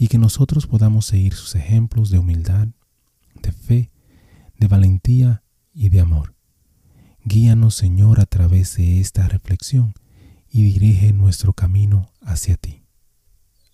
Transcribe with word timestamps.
y 0.00 0.08
que 0.08 0.16
nosotros 0.16 0.66
podamos 0.66 1.04
seguir 1.04 1.34
sus 1.34 1.54
ejemplos 1.56 2.08
de 2.08 2.18
humildad, 2.18 2.68
de 3.42 3.52
fe, 3.52 3.90
de 4.58 4.66
valentía 4.66 5.42
y 5.74 5.90
de 5.90 6.00
amor. 6.00 6.34
Guíanos, 7.22 7.74
Señor, 7.74 8.18
a 8.18 8.24
través 8.24 8.78
de 8.78 8.98
esta 8.98 9.28
reflexión 9.28 9.92
y 10.48 10.62
dirige 10.62 11.12
nuestro 11.12 11.52
camino 11.52 12.08
hacia 12.22 12.56
ti. 12.56 12.82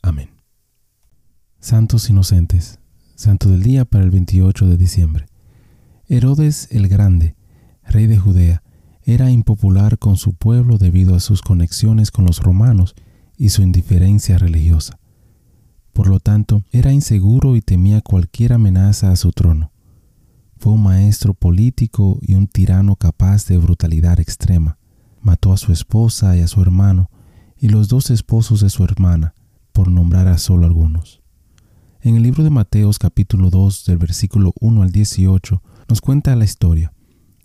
Amén. 0.03 0.31
Santos 1.61 2.11
inocentes, 2.11 2.81
Santo 3.15 3.49
del 3.49 3.63
día 3.63 3.85
para 3.85 4.03
el 4.03 4.11
28 4.11 4.67
de 4.67 4.77
diciembre. 4.77 5.27
Herodes 6.09 6.67
el 6.73 6.89
Grande, 6.89 7.37
rey 7.85 8.09
de 8.09 8.19
Judea, 8.19 8.65
era 9.05 9.31
impopular 9.31 9.97
con 10.01 10.17
su 10.17 10.35
pueblo 10.35 10.77
debido 10.77 11.15
a 11.15 11.21
sus 11.21 11.41
conexiones 11.41 12.11
con 12.11 12.25
los 12.27 12.41
romanos 12.41 12.97
y 13.37 13.51
su 13.51 13.63
indiferencia 13.63 14.39
religiosa. 14.39 14.99
Por 15.97 16.09
lo 16.09 16.21
tanto, 16.21 16.63
era 16.73 16.93
inseguro 16.93 17.57
y 17.57 17.63
temía 17.63 18.03
cualquier 18.03 18.53
amenaza 18.53 19.11
a 19.11 19.17
su 19.17 19.33
trono. 19.33 19.73
Fue 20.59 20.75
un 20.75 20.83
maestro 20.83 21.33
político 21.33 22.19
y 22.21 22.35
un 22.35 22.49
tirano 22.49 22.97
capaz 22.97 23.47
de 23.47 23.57
brutalidad 23.57 24.21
extrema. 24.21 24.77
Mató 25.23 25.55
a 25.55 25.57
su 25.57 25.73
esposa 25.73 26.37
y 26.37 26.41
a 26.41 26.49
su 26.49 26.61
hermano 26.61 27.09
y 27.59 27.71
los 27.71 27.89
dos 27.89 28.11
esposos 28.11 28.61
de 28.61 28.69
su 28.69 28.85
hermana, 28.85 29.33
por 29.73 29.89
nombrar 29.89 30.29
a 30.29 30.37
solo 30.37 30.67
algunos. 30.67 31.23
En 32.03 32.17
el 32.17 32.25
libro 32.25 32.45
de 32.45 32.51
Mateos 32.51 32.99
capítulo 32.99 33.49
2 33.49 33.87
del 33.87 33.97
versículo 33.97 34.53
1 34.61 34.83
al 34.83 34.93
18 34.93 35.63
nos 35.89 36.03
cuenta 36.03 36.37
la 36.37 36.45
historia. 36.45 36.93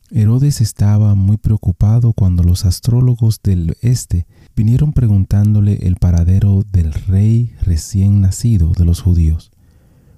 Herodes 0.10 0.60
estaba 0.60 1.16
muy 1.16 1.38
preocupado 1.38 2.12
cuando 2.12 2.44
los 2.44 2.66
astrólogos 2.66 3.40
del 3.42 3.78
este 3.80 4.28
vinieron 4.56 4.94
preguntándole 4.94 5.88
el 5.88 5.96
paradero 5.96 6.64
del 6.72 6.94
rey 6.94 7.54
recién 7.62 8.22
nacido 8.22 8.72
de 8.72 8.86
los 8.86 9.02
judíos, 9.02 9.52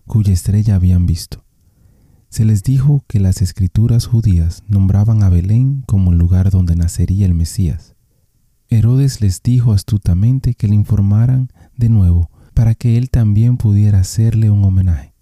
cuya 0.06 0.34
estrella 0.34 0.76
habían 0.76 1.06
visto. 1.06 1.44
Se 2.30 2.46
les 2.46 2.64
dijo 2.64 3.04
que 3.08 3.20
las 3.20 3.42
escrituras 3.42 4.08
judías 4.08 4.64
nombraban 4.68 5.24
a 5.24 5.30
Belén 5.30 5.84
como 5.86 6.12
el 6.12 6.18
lugar 6.18 6.50
donde 6.50 6.76
nacería 6.76 7.26
el 7.26 7.34
Mesías. 7.34 7.96
Herodes 8.70 9.22
les 9.22 9.44
dijo 9.44 9.72
astutamente 9.72 10.56
que 10.56 10.68
le 10.68 10.76
informaran 10.76 11.50
de 11.78 11.90
nuevo 11.90 12.32
para 12.54 12.74
que 12.74 12.98
él 12.98 13.10
también 13.10 13.58
pudiera 13.58 14.00
hacerle 14.00 14.50
un 14.50 14.64
homenaje. 14.64 15.14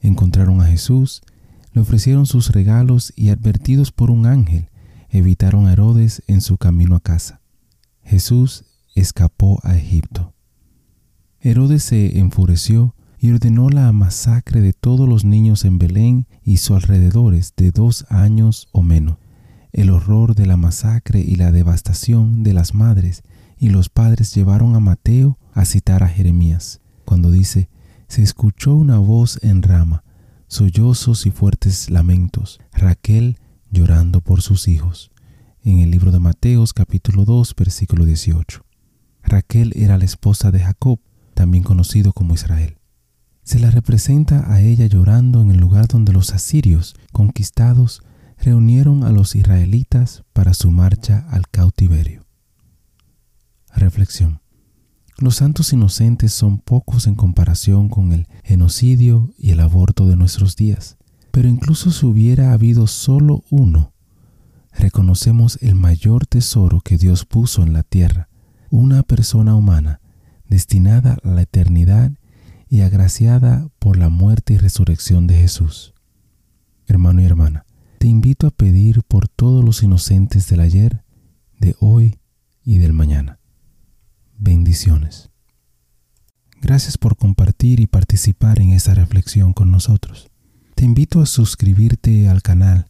Encontraron 0.00 0.60
a 0.60 0.66
Jesús 0.66 1.22
le 1.72 1.80
ofrecieron 1.80 2.26
sus 2.26 2.50
regalos 2.50 3.12
y 3.16 3.30
advertidos 3.30 3.92
por 3.92 4.10
un 4.10 4.26
ángel, 4.26 4.70
evitaron 5.08 5.66
a 5.66 5.72
Herodes 5.72 6.22
en 6.26 6.40
su 6.40 6.56
camino 6.58 6.96
a 6.96 7.00
casa. 7.00 7.40
Jesús 8.02 8.64
escapó 8.94 9.60
a 9.62 9.76
Egipto. 9.76 10.34
Herodes 11.40 11.84
se 11.84 12.18
enfureció 12.18 12.94
y 13.18 13.30
ordenó 13.32 13.68
la 13.68 13.92
masacre 13.92 14.60
de 14.60 14.72
todos 14.72 15.08
los 15.08 15.24
niños 15.24 15.64
en 15.64 15.78
Belén 15.78 16.26
y 16.42 16.56
sus 16.56 16.76
alrededores 16.76 17.54
de 17.56 17.70
dos 17.70 18.06
años 18.08 18.68
o 18.72 18.82
menos. 18.82 19.18
El 19.72 19.90
horror 19.90 20.34
de 20.34 20.46
la 20.46 20.56
masacre 20.56 21.20
y 21.20 21.36
la 21.36 21.52
devastación 21.52 22.42
de 22.42 22.54
las 22.54 22.74
madres 22.74 23.22
y 23.58 23.68
los 23.68 23.88
padres 23.88 24.34
llevaron 24.34 24.74
a 24.74 24.80
Mateo 24.80 25.38
a 25.52 25.64
citar 25.64 26.02
a 26.02 26.08
Jeremías, 26.08 26.80
cuando 27.04 27.30
dice, 27.30 27.68
se 28.08 28.22
escuchó 28.22 28.74
una 28.74 28.98
voz 28.98 29.38
en 29.42 29.62
rama, 29.62 30.02
sollozos 30.48 31.26
y 31.26 31.30
fuertes 31.30 31.90
lamentos, 31.90 32.58
Raquel 32.72 33.38
llorando 33.70 34.20
por 34.20 34.42
sus 34.42 34.66
hijos. 34.66 35.12
En 35.62 35.80
el 35.80 35.90
libro 35.90 36.10
de 36.10 36.20
Mateos 36.20 36.72
capítulo 36.72 37.26
2 37.26 37.54
versículo 37.54 38.06
18. 38.06 38.64
Raquel 39.22 39.74
era 39.76 39.98
la 39.98 40.06
esposa 40.06 40.50
de 40.50 40.60
Jacob, 40.60 41.00
también 41.34 41.62
conocido 41.62 42.14
como 42.14 42.32
Israel. 42.32 42.78
Se 43.42 43.58
la 43.58 43.70
representa 43.70 44.50
a 44.50 44.62
ella 44.62 44.86
llorando 44.86 45.42
en 45.42 45.50
el 45.50 45.58
lugar 45.58 45.86
donde 45.86 46.14
los 46.14 46.32
asirios, 46.32 46.94
conquistados, 47.12 48.02
reunieron 48.38 49.04
a 49.04 49.10
los 49.10 49.36
israelitas 49.36 50.24
para 50.32 50.54
su 50.54 50.70
marcha 50.70 51.26
al 51.28 51.46
cautiverio. 51.48 52.24
Reflexión. 53.76 54.40
Los 55.18 55.36
santos 55.36 55.74
inocentes 55.74 56.32
son 56.32 56.56
pocos 56.56 57.06
en 57.06 57.16
comparación 57.16 57.90
con 57.90 58.12
el 58.12 58.28
genocidio 58.44 59.28
y 59.36 59.50
el 59.50 59.60
aborto 59.60 60.06
de 60.06 60.16
nuestros 60.16 60.56
días. 60.56 60.96
Pero 61.30 61.48
incluso 61.48 61.90
si 61.90 62.06
hubiera 62.06 62.54
habido 62.54 62.86
solo 62.86 63.44
uno, 63.50 63.92
reconocemos 64.72 65.58
el 65.60 65.74
mayor 65.74 66.26
tesoro 66.26 66.80
que 66.80 66.98
Dios 66.98 67.24
puso 67.24 67.62
en 67.62 67.72
la 67.72 67.82
tierra, 67.82 68.28
una 68.70 69.02
persona 69.02 69.54
humana 69.54 70.00
destinada 70.48 71.16
a 71.22 71.28
la 71.28 71.42
eternidad 71.42 72.12
y 72.68 72.82
agraciada 72.82 73.68
por 73.78 73.96
la 73.96 74.08
muerte 74.08 74.54
y 74.54 74.58
resurrección 74.58 75.26
de 75.26 75.36
Jesús. 75.36 75.94
Hermano 76.86 77.22
y 77.22 77.24
hermana, 77.24 77.66
te 77.98 78.08
invito 78.08 78.46
a 78.46 78.50
pedir 78.50 79.02
por 79.02 79.28
todos 79.28 79.64
los 79.64 79.82
inocentes 79.82 80.48
del 80.48 80.60
ayer, 80.60 81.04
de 81.58 81.76
hoy 81.80 82.18
y 82.64 82.78
del 82.78 82.92
mañana. 82.92 83.38
Bendiciones. 84.38 85.30
Gracias 86.60 86.98
por 86.98 87.16
compartir 87.16 87.80
y 87.80 87.86
participar 87.86 88.60
en 88.60 88.70
esta 88.70 88.94
reflexión 88.94 89.52
con 89.52 89.70
nosotros. 89.70 90.30
Te 90.74 90.84
invito 90.84 91.20
a 91.20 91.26
suscribirte 91.26 92.28
al 92.28 92.42
canal 92.42 92.89